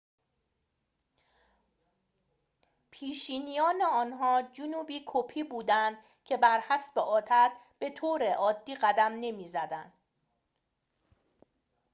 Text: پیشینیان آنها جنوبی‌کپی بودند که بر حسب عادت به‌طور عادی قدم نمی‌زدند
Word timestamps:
پیشینیان 2.91 3.81
آنها 3.91 4.41
جنوبی‌کپی 4.41 5.43
بودند 5.43 5.97
که 6.25 6.37
بر 6.37 6.59
حسب 6.59 6.99
عادت 6.99 7.51
به‌طور 7.79 8.23
عادی 8.29 8.75
قدم 8.75 9.11
نمی‌زدند 9.13 9.93